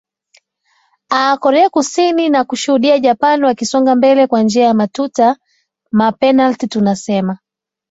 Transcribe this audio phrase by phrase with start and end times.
[1.11, 5.37] aa korea kusini na kushudia japan wakisonga mbele kwa njia ya matuta
[5.91, 7.37] mapenalti tunasema